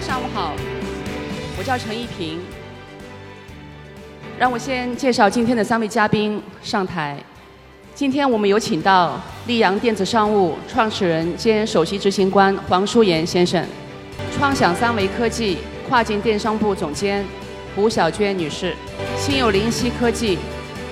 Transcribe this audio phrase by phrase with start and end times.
[0.00, 0.54] 上午好，
[1.58, 2.40] 我叫陈一平。
[4.38, 7.18] 让我先介绍今天的三位嘉宾上台。
[7.94, 13.62] 今天我们有请到溧阳电子商务创始人兼首席执行官黄淑妍先生，
[14.32, 17.22] 创想三维科技跨境电商部总监
[17.76, 18.74] 胡小娟女士，
[19.18, 20.38] 心有灵犀科技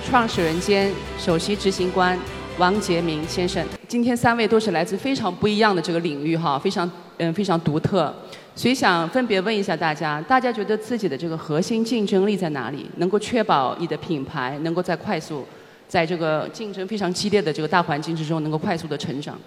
[0.07, 2.17] 创始人兼首席执行官
[2.59, 3.65] 王杰明先生。
[3.87, 8.13] 今天三位都是来自非常不一样的这个领域哈，非常嗯非常独特。
[8.53, 12.85] 所以想分别问一下大家，大家觉得自己的这个核心竞争力在哪里？
[12.97, 15.45] 能够确保你的品牌能够在快速，
[15.87, 19.39] 在这个竞争非常激烈的这个大环境之中，能够快速的成长。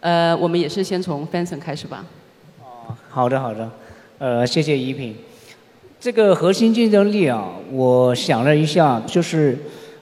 [0.00, 2.02] 呃，我们也是先从 Fanson 开始吧。
[2.62, 3.70] 哦，好的好的，
[4.16, 5.14] 呃，谢谢怡品。
[6.00, 9.58] 这个核心竞争力啊，我想了一下，就是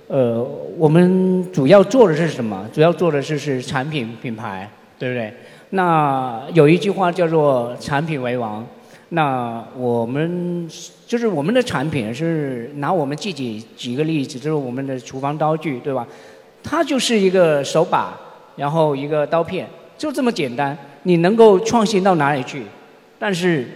[0.09, 0.43] 呃，
[0.79, 2.67] 我们主要做的是什么？
[2.73, 5.33] 主要做的就是产品品牌，对不对？
[5.71, 8.67] 那有一句话叫做“产品为王”，
[9.11, 10.67] 那我们
[11.07, 16.09] 就是我们的产品是拿我们自己举个例子，就是我们的厨房刀具，对吧？
[16.63, 18.19] 它就是一个手把，
[18.57, 20.77] 然后一个刀片，就这么简单。
[21.03, 22.63] 你能够创新到哪里去？
[23.19, 23.67] 但是，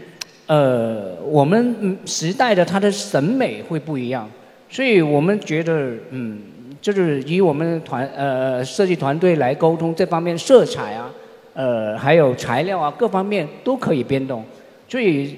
[0.46, 4.26] 呃，我们时代的它的审美会不一样，
[4.72, 6.38] 所以我们觉得，嗯，
[6.80, 11.10] 就是以我们团呃设计团队来沟通这方面色彩啊。
[11.54, 14.42] 呃，还有材料啊，各方面都可以变动，
[14.88, 15.36] 所以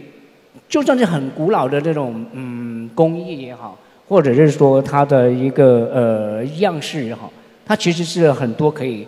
[0.68, 3.76] 就算是很古老的这种嗯工艺也好，
[4.06, 7.32] 或者是说它的一个呃样式也好，
[7.66, 9.04] 它其实是很多可以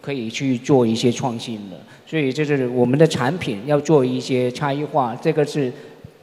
[0.00, 1.76] 可以去做一些创新的。
[2.06, 5.70] 所以就是我们的产品要做一些差异化，这个是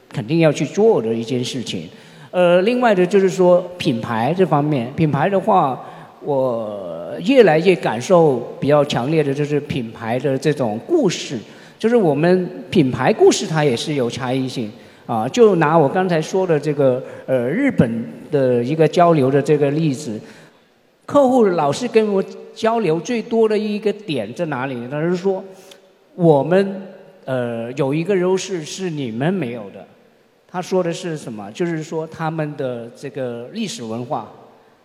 [0.08, 1.88] 肯定要去做的一件事情。
[2.34, 5.80] 呃，另外的就是说品牌这方面，品牌的话。
[6.26, 11.38] 我越来越感受比较强烈的就是品牌的这种故事，
[11.78, 14.72] 就是我们品牌故事它也是有差异性
[15.04, 15.28] 啊。
[15.28, 20.18] 就拿我刚才说的这个呃日本的一个交流的这个例子，
[21.04, 22.24] 客户老是跟我
[22.54, 24.74] 交流最多的一个点在哪里？
[24.90, 25.44] 他是说
[26.14, 26.80] 我们
[27.26, 29.86] 呃有一个优势是你们没有的。
[30.54, 31.50] 他说的是什么？
[31.50, 34.30] 就是说他们的这个历史文化，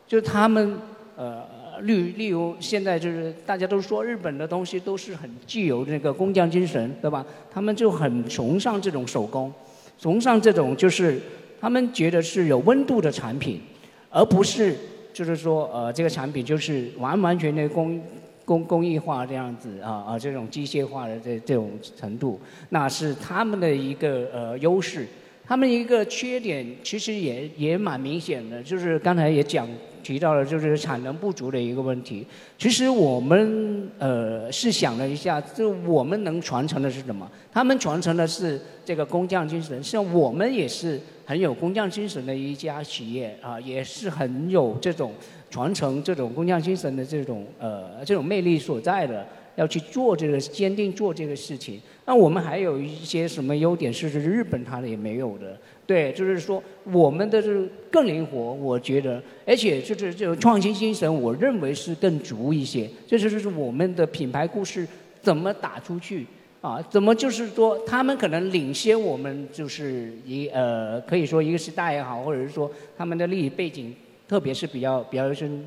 [0.08, 0.76] 就是他们。
[1.16, 1.44] 呃，
[1.82, 7.24] 例例如现在就是大家都说日本的东西都是很具有那个工匠精神，对吧？
[7.52, 9.52] 他们就很崇尚这种手工，
[10.00, 11.22] 崇尚这种就是
[11.60, 13.62] 他们觉得是有温度的产品，
[14.10, 14.76] 而不是
[15.14, 18.02] 就是说呃这个产品就是完完全全工
[18.46, 25.06] 工工艺化这样子啊啊这种机械化的这这种程度，那是他们的一个呃优势。
[25.50, 29.68] 他们一个缺点其实也也蛮明显的，就是刚才也讲。
[30.02, 32.26] 提到了就是产能不足的一个问题。
[32.58, 37.30] 其实我们呃是想了一下，就我们能传承的是什么？
[37.52, 45.12] 他们传承的是这个工匠精神，像我们也是很有工匠精神的一家企业啊，也是很有这种
[45.50, 49.28] 传承这种工匠精神的这种呃这种魅力所在的。
[49.60, 55.60] 要去做这个坚定做这个事情，那我们还有一些什么优点是日本它也没有的？
[55.86, 62.90] 对，就是说我们的是更灵活，我觉得，而且就是这种创新精神，我认为是更足一些。
[63.06, 64.88] 这就是我们的品牌故事
[65.22, 66.26] 怎么打出去
[66.62, 66.82] 啊？
[66.90, 73.94] 怎么就是说他们可能领先我们，就是一呃可以说一个时代也好，或者是说他们的历史背景，
[74.26, 75.66] 特别是比较比较深。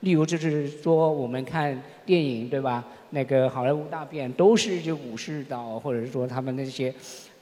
[0.00, 2.84] 例如就是说我们看电影对吧？
[3.10, 6.92] 那个好莱坞大片都是就武士刀，或者是说他们那些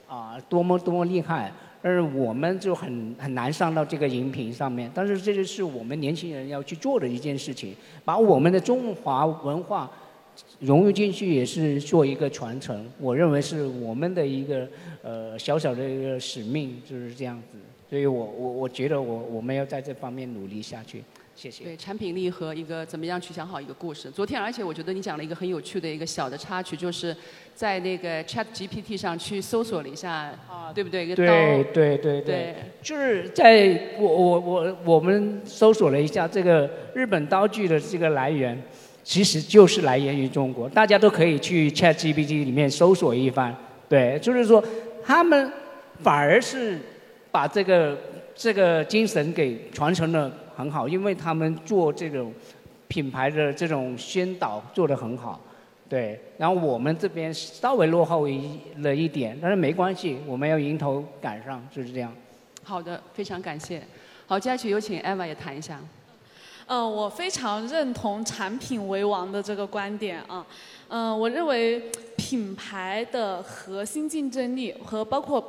[0.07, 1.51] 啊多么多么厉害，
[1.81, 4.91] 而我们就很很难上到这个荧屏上面。
[4.95, 7.75] 但是这就是我们年轻人要去做的一件事情，
[8.05, 9.91] 把我们的中华文化
[10.61, 12.87] 融入进去，也是做一个传承。
[12.99, 14.69] 我认为是我们的一个
[15.03, 17.59] 呃小小的一个使命，就是这样子。
[17.89, 21.03] 所以我我我觉得我我们要在这方面努力下去。
[21.43, 21.65] 谢谢。
[21.65, 24.09] 对产品力和一个怎么样去讲好一个故事。
[24.09, 27.17] 昨天，而且我觉得你讲了一个很有趣的一个小的插曲，就是
[27.53, 31.05] 在那个 Chat GPT 上去搜索了一下，啊，对不对？
[31.05, 31.25] 一个刀。
[31.25, 32.55] 对对对对。
[32.81, 38.57] 就是在我我我我们搜索了一下这个日本刀具的这个来源，
[39.03, 40.69] 其实就是来源于中国。
[40.69, 43.53] 大家都可以去 Chat GPT 里面搜索一番。
[43.89, 44.63] 对，就是说
[45.05, 45.51] 他们
[45.99, 46.79] 反而是
[47.33, 47.99] 把这个
[48.33, 50.33] 这个精神给传承了。
[50.57, 52.33] 很好，因为他们做这种
[52.89, 55.41] 品牌的这种宣导做得很好，
[55.89, 56.21] 对。
[56.39, 62.13] 然后我们这边稍微落后一了一点，但是没关系，我们要迎头赶上，就是这样。
[62.63, 63.83] 好的，非常感谢。
[64.27, 65.81] 好，接下去有请 Eva 也谈一下。
[66.67, 70.47] 嗯，我非常认同产品为王的这个观点啊。
[70.89, 71.83] 嗯，我认为。
[72.15, 75.45] 品牌的核心竞争力和包括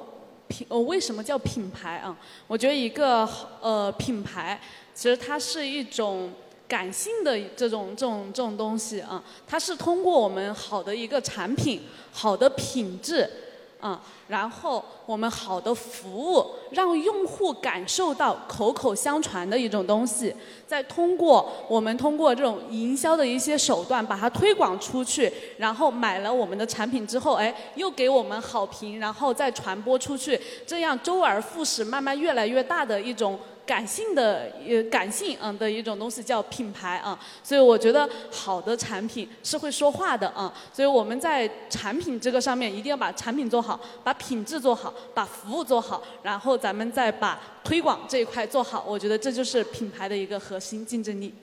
[0.49, 2.17] 品呃为什么叫品牌啊？
[2.45, 3.29] 我觉得一个
[3.61, 4.59] 呃品牌
[4.94, 6.31] 其实它是一种
[6.68, 11.81] 感性的这种这种这种东西啊，它是通过我们好的一个产品、
[12.12, 13.30] 好的品质。
[13.84, 20.34] 啊，然后我们好的服务，让用户感受到口口相传的一种东西，
[20.66, 33.38] 再通过我们通过这种营销的一些手段把它推广出去，然后买了我们的产品之后，哎，又给我们好评，然后再传播出去，这样周而复始，慢慢越来越大的一种。
[33.65, 51.33] 感性的呃感性嗯的一种东西叫品牌啊，所以我觉得好的产品是会说话的啊，所以我们在产品这个上面一定要把产品做好，把品质做好，把服务做好，然后咱们再把推广这一块做好，我觉得这就是品牌的一个核心竞争力。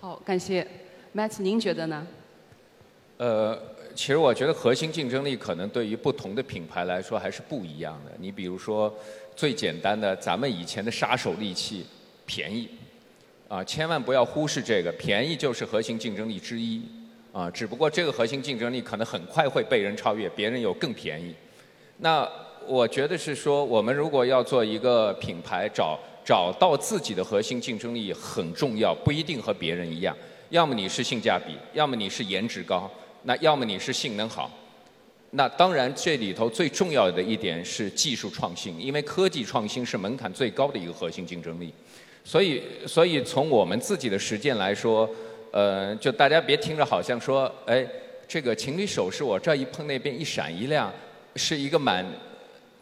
[0.00, 0.66] 好，感谢
[1.14, 2.06] ，Matt，您觉得呢？
[3.16, 3.56] 呃，
[3.94, 8.12] 其实我觉得核心竞争力可能对于不同的品牌来说还是不一样的。
[8.18, 8.94] 你比如说。
[9.36, 11.84] 最简单的，咱们以前的杀手利器，
[12.24, 12.68] 便宜，
[13.48, 16.80] 啊，千万不要忽视这个，便宜就是核心竞争力之一，
[17.32, 21.34] 啊，只不过这个核心竞争力可能很快会被人超越，别人有更便宜。
[21.98, 22.24] 那
[22.64, 30.16] 我觉得是说，我们如果要做一个品牌，找找到自己的核心竞争力很重要，不一定和别人一样，
[30.50, 32.88] 要么你是性价比，要么你是颜值高，
[33.24, 34.50] 那要么你是性能好。
[35.36, 41.74] 那当然，这里头最重要的一点是技术创新，因为科技创新是门槛最高的一个核心竞争力。
[42.22, 45.10] 所以，所以从我们自己的实践来说，
[45.50, 47.84] 呃，就大家别听着好像说，哎，
[48.28, 50.92] 这个情侣手势我这一碰那边一闪一亮，
[51.34, 52.06] 是一个蛮，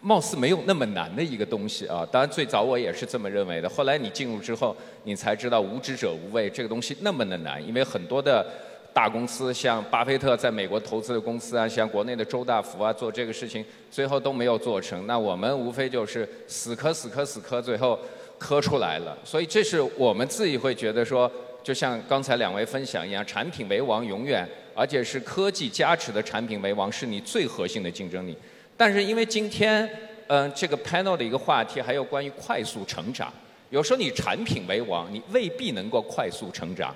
[0.02, 2.06] 貌似没有那么难的一个东西啊。
[2.12, 3.68] 当然，最早我也是这么认为的。
[3.68, 8.44] 后来你进入之后，你才知道无知者无畏，这个东西那么的难，因为很多的。
[8.94, 15.06] 大公司像巴菲特在美国投资的公司啊，像国内的周大福啊，做这个事情最后都没有做成。
[15.06, 17.98] 那我们无非就是死磕死磕死磕，最后
[18.38, 19.16] 磕出来了。
[19.24, 21.30] 所以这是我们自己会觉得说，
[21.62, 28.36] 就像刚才两位分享一样，产品为王永远，而且是科技加持的产品为王，是你最核心的竞争力。
[28.76, 29.88] 但是因为今天，
[30.26, 33.32] 嗯，这个 panel 的一个话题还有关于快速成长，
[33.70, 36.94] 有时候你产品为王，你未必能够快速成长，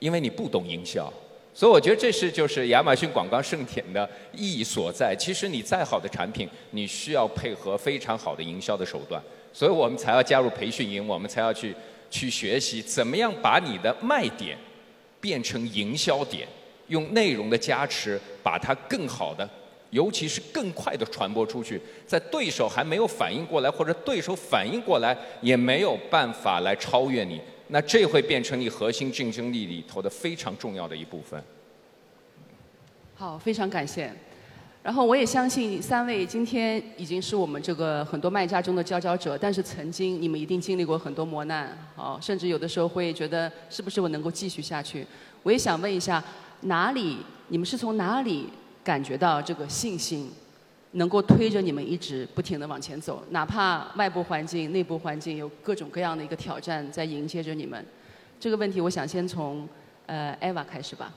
[0.00, 1.10] 因为你不懂营销。
[1.60, 5.14] 所以我觉得这是就是亚马逊广告盛典的意义所在。
[5.14, 9.22] 其实你再好的产品，你需要配合非常好的营销的手段。
[9.52, 11.74] 所以我们才要加入培训营，我们才要去
[12.10, 14.56] 去学习怎么样把你的卖点
[15.20, 16.48] 变成营销点，
[16.86, 19.46] 用内容的加持把它更好的，
[19.90, 27.38] 尤其是更快的传播出去，在对手还没有反应过来，或者对手反应过来也没有办法来超越你。
[27.70, 31.42] 那这会变成你核心竞争力里头的非常重要的一部分。
[33.14, 34.12] 好，非常感谢。
[34.82, 45.06] 然后我也相信三位今天已经是我们这个很多卖家中的佼佼者，但是曾经你们一定经历过很多磨难，哦，甚至有的时候会觉得是不是我能够继续下去？
[45.42, 46.24] 我也想问一下，
[46.62, 47.18] 哪里
[47.48, 48.46] 你们是从哪里
[48.82, 50.30] 感觉到这个信心？
[50.92, 57.84] 能够推着你们一直不停地往前走，哪怕外部环境、内部环境有各种各样的一个挑战在迎接着你们。
[58.40, 59.68] 这个问题，我想先从
[60.06, 61.12] 呃 Eva 开始吧。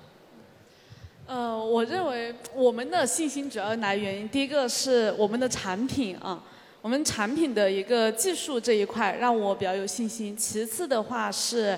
[1.25, 6.43] 呃，我认为我们的信心主要来源于第一个是我们的产品啊，
[6.81, 10.37] 我们产品的一个技术这一块让我比较有信心。
[10.37, 11.77] 其次的话是，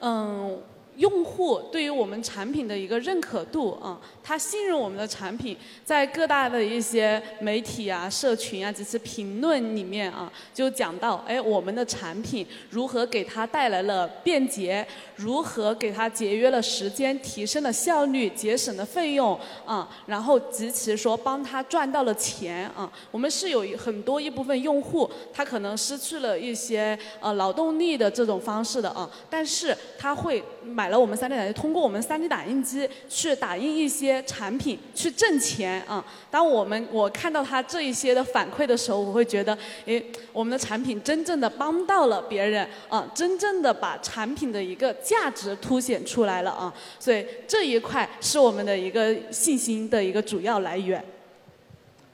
[0.00, 0.58] 嗯。
[0.96, 5.54] 用户对于我们产品的一个认可度啊，他信任我们的产品，
[5.84, 22.90] 在各大的一些媒体啊、社群啊及其评论里面啊，就讲到，哎，我们的产品如何给他带来了便捷，如何给他节约了时间，提升了效率，节省了费用啊，然后及其说帮他赚到了钱啊。
[23.10, 30.88] 我们是有很多一部分用户，他可能失去了一些呃劳动力的这种方式的啊，但是他会买。
[30.88, 36.04] 了我们 3D 打印，通过我们 3D 打印机去打印一些产品去挣钱啊！
[36.30, 39.56] 当我们我看到他这一些的反馈的时候，我会觉得，
[39.86, 46.72] 诶，我们的产品真正的帮到了别人啊，真正的把产品的一个价值凸显出来了啊！
[46.98, 51.04] 所以这一块是我们的一个信心的一个主要来源。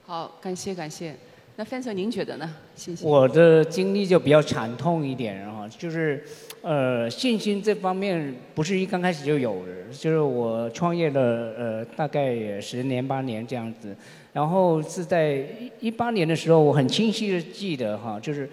[0.07, 1.17] 好，感谢感谢。
[1.61, 2.51] 那 Fencer，您觉得呢？
[2.75, 3.07] 谢谢？
[3.07, 6.25] 我的经历就比较惨痛一点啊，就是。
[6.63, 11.21] 呃，信心这方面不是一刚开始就有的，就是我创业了
[11.57, 13.97] 呃大概十年八年这样子，
[14.35, 15.43] 然后是在
[15.81, 18.49] 一八年的时候，我很清晰的记得哈，就是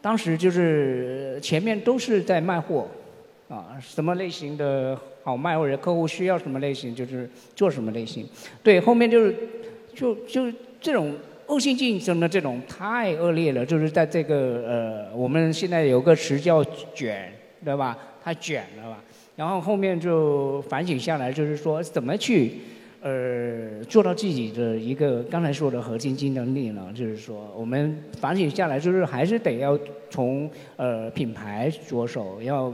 [0.00, 2.88] 当时就是前面都是在卖货，
[3.50, 8.26] 啊，什么类型的好卖，或者客户需要什么类型就是做什么类型。
[8.62, 9.34] 对，后面就是
[9.94, 11.14] 就就这种
[11.46, 17.32] 恶性竞争的这种太恶劣了，就是在这个呃，我们现在有个词叫卷，
[17.64, 17.96] 对吧？
[18.22, 19.02] 太卷了吧？
[19.36, 22.52] 然后后面就反省下来，就是说怎么去。
[23.06, 32.72] 呃，做到自己的一个刚才说的核心竞争力呢，就是说我们反省下来，就是还是得要从呃品牌着手，要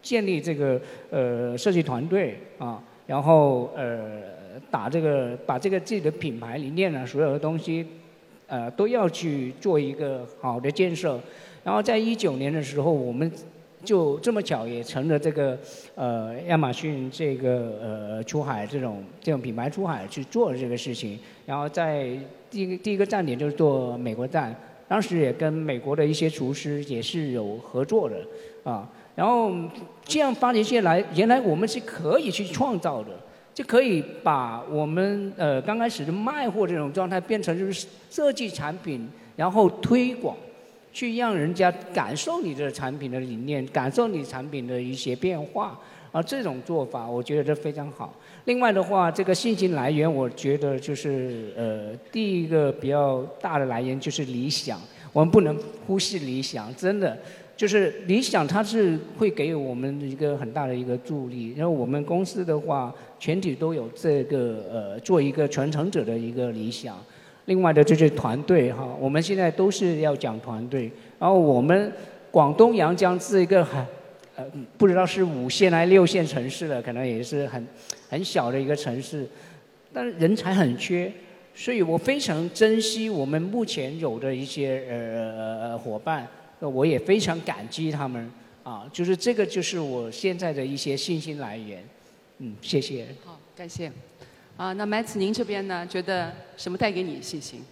[0.00, 4.22] 建立这个呃设计团队啊，然后呃
[4.70, 7.86] 打这个把这个自己的品牌理念啊，所有的东西
[8.46, 11.20] 呃都要去做一个好的建设，
[11.64, 13.30] 然后在一九年的时候，我们。
[13.84, 15.56] 就这么巧也成了这个
[15.94, 22.10] 呃亚马逊这个呃出海这种这种品牌出海去做这个事情，然后在
[22.50, 24.52] 第一个第一个站点就是做美国站，
[24.88, 28.16] 当时也跟美国的一些厨师也是有合作的
[28.64, 29.52] 啊，然后
[30.02, 33.10] 这样发展下来，原来我们是可以去创造的，
[33.58, 40.36] 就可以把我们呃刚开始的卖货这种状态变成就是设计产品，然后推广。
[40.90, 45.78] 去让人家感受你的产品的理念，感受你产品的一些变化，
[46.10, 48.12] 而，这种做法我觉得这非常好。
[48.46, 54.80] 另外的话，这个信息来源，我觉得就是呃，第一个比较大的来源就是理想，
[55.12, 57.16] 我们不能忽视理想，真的
[57.58, 61.52] 就是理想，它是会给我们一个很大的一个助力。
[61.56, 66.96] 然后我们公司的话，全体都有这个呃，做一个传承者的一个理想。
[67.46, 70.88] 另外的就是团队哈，我们现在都是要讲团队。
[71.18, 71.92] 然后我们
[72.30, 73.84] 广东阳江是一个很
[74.36, 74.44] 呃
[74.76, 77.66] 不知道是五线还是六线城市了，可能也是很
[78.08, 79.26] 很小的一个城市，
[79.92, 81.10] 但是人才很缺，
[81.56, 86.24] 所以我非常珍惜我们目前有的一些呃伙伴，
[86.60, 88.30] 我也非常感激他们
[88.62, 91.84] 啊，就是这个就是我现在的一些信心来源。
[92.38, 93.06] 嗯，谢谢。
[93.24, 93.90] 好，感谢。
[94.56, 95.86] 啊，那麦子，您这边呢？
[95.86, 97.62] 觉得什么带给你信心？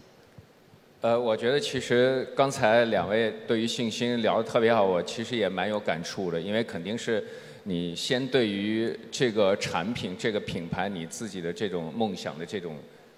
[1.00, 7.23] 呃，我觉得其实刚才两位对于信心聊得特别好，我其实也蛮有感触的，因为肯定是
[7.64, 12.76] 你先对于这个产品、这个品牌你自己的这种梦想的这种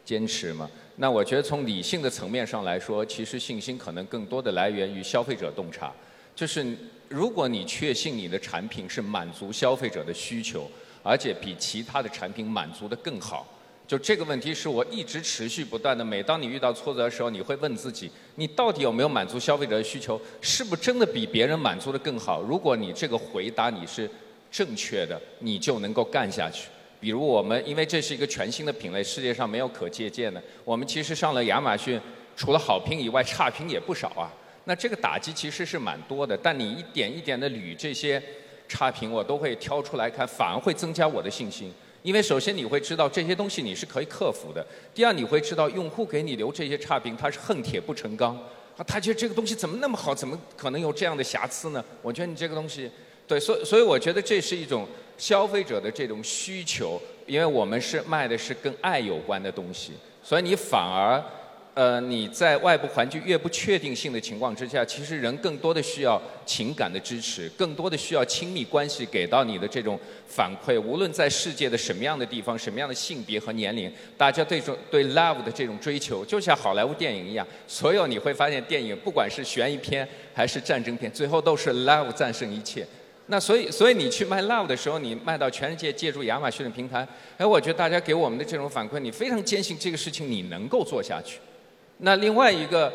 [0.08, 0.70] 坚持嘛。
[0.96, 5.92] 那我觉得从理性的层面上来说，其实信心可能更多的来源于消费者洞察，
[6.34, 6.66] 就是
[7.10, 10.66] 如果你确信你的产品是满足消费者的需求，
[11.02, 13.46] 而且比其他的产品满足的更好。
[13.86, 16.02] 就这个问题是我一直持续不断的。
[16.02, 20.20] 每当你遇到挫折的时候，你会问自己：你到底有没有满足消费者的需求？
[20.40, 22.40] 是不是真的比别人满足的更好？
[22.40, 24.10] 如果你这个回答你是
[24.50, 26.68] 正确的，你就能够干下去。
[27.00, 30.42] 比如我们，因为这是一个全新的品类，世界上没有可借鉴的。
[30.64, 32.00] 我们其实上了亚马逊，
[32.36, 34.32] 除了好评以外，差评也不少啊。
[34.64, 36.36] 那这个打击其实是蛮多的。
[36.36, 38.22] 但你一点一点的捋这些
[38.68, 41.72] 差评，我都会挑出来看，反而会增加我的信心。
[42.02, 44.64] 因为首先你会知道这些东西你是可以克服的，
[44.94, 48.36] 第二你会知道用户给你留这些差评，他是恨铁不成钢，
[48.76, 51.84] 啊，他觉得这个东西怎么那么好，怎么可能有这样的瑕疵呢？
[52.00, 52.88] 我觉得你这个东西，
[53.28, 59.92] 对，所所以我觉得这是一种消费者的这种需求，因为我们是卖的是跟爱有关的东西，
[60.24, 61.22] 所以你反而。
[61.74, 70.76] 呃，你在外部环境越不确定性的情况之下，其实人更多的需要情感的支持，更多的需要亲密关系给到你的这种反馈。
[70.80, 77.46] 无论在世界的什么样的地方，什么样的性别和年龄，大家对这对 love 的这种追求，就像好莱坞电影一样。
[77.68, 82.84] 所有你会发现，电影不管是悬疑片还是战争片，最后都是 love 战胜一切。
[83.30, 87.06] 那所以，所以你去卖 love 的时候，你卖到全世界，借助亚马逊的平台，
[87.36, 91.38] 哎，我觉得大家给我们的这种反馈，你非常坚信这个事情你能够做下去。
[91.98, 92.92] 那另外一个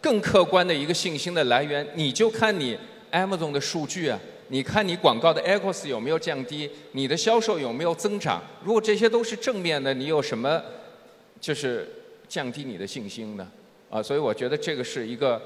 [0.00, 2.76] 更客观的一个信心的来源，你就看你
[3.12, 4.18] Amazon 的数据啊，
[4.48, 8.42] 你看你广告的 Echoes 有没有降低，你的销售有没有增长？
[8.64, 10.60] 如果这些都是正面的，你有什么
[11.40, 11.88] 就是
[12.28, 13.48] 降低你的信心呢？
[13.88, 15.40] 啊，所以我觉得这个是一个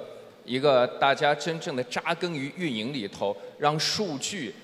[0.45, 4.55] 一个大家真正的扎根于运营里头，让数据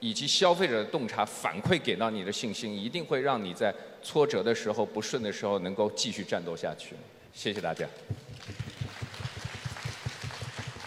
[0.00, 6.94] 以及消费者的洞察反馈给到你的信心，一定会让你在挫折的时候、不顺的时候能够继续战斗下去。
[7.32, 7.86] 谢谢大家。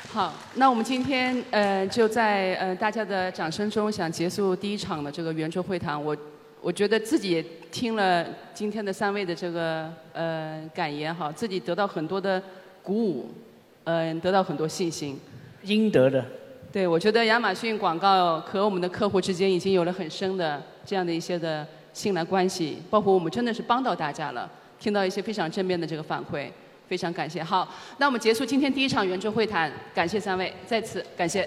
[0.10, 6.02] 好，那我们今天呃就在呃大家的掌声中，想结束第一场的这个圆桌会谈。
[6.02, 6.16] 我
[6.62, 12.42] 我觉得自己也听了今天的三位的这个呃感言哈，自己得到很多的
[12.82, 13.32] 鼓舞，
[13.90, 15.18] 嗯，得到很多信心。
[15.64, 16.24] 应得的。
[16.74, 24.50] 对，我觉得亚马逊广告和我们的客户之间已经有了很深的这样的一些的信赖关系，包括我们真的是帮到大家了。
[24.78, 26.50] 听到一些非常正面的这个反馈，
[26.88, 27.42] 非常感谢。
[27.42, 27.68] 好，
[27.98, 31.46] 那我们结束今天第一场圆桌会谈，感谢三位，再次感谢。